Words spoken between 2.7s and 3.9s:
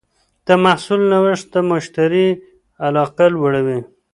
علاقه لوړوي.